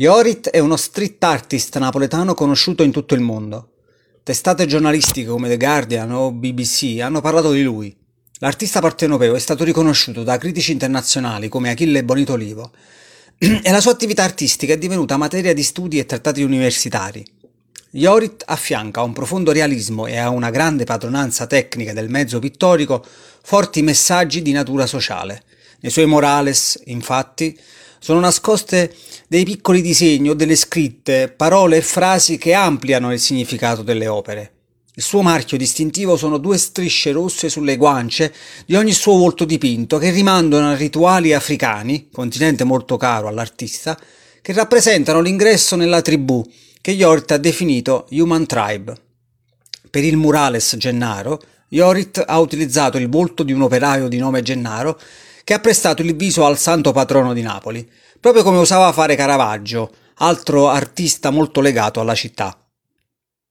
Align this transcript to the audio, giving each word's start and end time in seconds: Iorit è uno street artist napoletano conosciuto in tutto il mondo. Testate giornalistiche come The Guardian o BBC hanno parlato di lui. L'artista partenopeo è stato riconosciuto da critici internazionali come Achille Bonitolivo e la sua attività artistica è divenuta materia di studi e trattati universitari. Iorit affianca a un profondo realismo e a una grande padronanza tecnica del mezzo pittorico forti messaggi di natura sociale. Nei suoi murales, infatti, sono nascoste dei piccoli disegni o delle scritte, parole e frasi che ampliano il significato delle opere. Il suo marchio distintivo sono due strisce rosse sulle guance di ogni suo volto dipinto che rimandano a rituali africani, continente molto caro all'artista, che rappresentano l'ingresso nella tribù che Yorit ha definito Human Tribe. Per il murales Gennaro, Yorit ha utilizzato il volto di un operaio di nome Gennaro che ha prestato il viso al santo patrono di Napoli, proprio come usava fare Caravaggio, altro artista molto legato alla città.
Iorit 0.00 0.50
è 0.50 0.60
uno 0.60 0.76
street 0.76 1.24
artist 1.24 1.76
napoletano 1.76 2.32
conosciuto 2.34 2.84
in 2.84 2.92
tutto 2.92 3.16
il 3.16 3.20
mondo. 3.20 3.72
Testate 4.22 4.64
giornalistiche 4.64 5.28
come 5.28 5.48
The 5.48 5.56
Guardian 5.56 6.12
o 6.12 6.30
BBC 6.30 7.00
hanno 7.00 7.20
parlato 7.20 7.50
di 7.50 7.64
lui. 7.64 7.92
L'artista 8.38 8.78
partenopeo 8.78 9.34
è 9.34 9.40
stato 9.40 9.64
riconosciuto 9.64 10.22
da 10.22 10.38
critici 10.38 10.70
internazionali 10.70 11.48
come 11.48 11.70
Achille 11.70 12.04
Bonitolivo 12.04 12.70
e 13.38 13.70
la 13.72 13.80
sua 13.80 13.90
attività 13.90 14.22
artistica 14.22 14.74
è 14.74 14.78
divenuta 14.78 15.16
materia 15.16 15.52
di 15.52 15.64
studi 15.64 15.98
e 15.98 16.06
trattati 16.06 16.44
universitari. 16.44 17.26
Iorit 17.90 18.44
affianca 18.46 19.00
a 19.00 19.02
un 19.02 19.12
profondo 19.12 19.50
realismo 19.50 20.06
e 20.06 20.16
a 20.16 20.28
una 20.28 20.50
grande 20.50 20.84
padronanza 20.84 21.48
tecnica 21.48 21.92
del 21.92 22.08
mezzo 22.08 22.38
pittorico 22.38 23.04
forti 23.42 23.82
messaggi 23.82 24.42
di 24.42 24.52
natura 24.52 24.86
sociale. 24.86 25.42
Nei 25.80 25.90
suoi 25.90 26.06
murales, 26.06 26.80
infatti, 26.84 27.58
sono 27.98 28.20
nascoste 28.20 28.94
dei 29.28 29.44
piccoli 29.44 29.82
disegni 29.82 30.30
o 30.30 30.34
delle 30.34 30.56
scritte, 30.56 31.28
parole 31.28 31.78
e 31.78 31.82
frasi 31.82 32.38
che 32.38 32.54
ampliano 32.54 33.12
il 33.12 33.20
significato 33.20 33.82
delle 33.82 34.06
opere. 34.06 34.52
Il 34.94 35.02
suo 35.04 35.22
marchio 35.22 35.56
distintivo 35.56 36.16
sono 36.16 36.38
due 36.38 36.58
strisce 36.58 37.12
rosse 37.12 37.48
sulle 37.48 37.76
guance 37.76 38.34
di 38.66 38.74
ogni 38.74 38.92
suo 38.92 39.16
volto 39.16 39.44
dipinto 39.44 39.96
che 39.96 40.10
rimandano 40.10 40.70
a 40.70 40.74
rituali 40.74 41.32
africani, 41.32 42.08
continente 42.10 42.64
molto 42.64 42.96
caro 42.96 43.28
all'artista, 43.28 43.96
che 44.42 44.52
rappresentano 44.52 45.20
l'ingresso 45.20 45.76
nella 45.76 46.02
tribù 46.02 46.44
che 46.80 46.90
Yorit 46.90 47.30
ha 47.30 47.36
definito 47.36 48.06
Human 48.10 48.46
Tribe. 48.46 48.94
Per 49.90 50.02
il 50.02 50.16
murales 50.16 50.74
Gennaro, 50.76 51.40
Yorit 51.68 52.24
ha 52.26 52.40
utilizzato 52.40 52.98
il 52.98 53.08
volto 53.08 53.42
di 53.42 53.52
un 53.52 53.62
operaio 53.62 54.08
di 54.08 54.18
nome 54.18 54.42
Gennaro 54.42 54.98
che 55.48 55.54
ha 55.54 55.60
prestato 55.60 56.02
il 56.02 56.14
viso 56.14 56.44
al 56.44 56.58
santo 56.58 56.92
patrono 56.92 57.32
di 57.32 57.40
Napoli, 57.40 57.90
proprio 58.20 58.42
come 58.42 58.58
usava 58.58 58.92
fare 58.92 59.16
Caravaggio, 59.16 59.90
altro 60.16 60.68
artista 60.68 61.30
molto 61.30 61.62
legato 61.62 62.00
alla 62.00 62.14
città. 62.14 62.54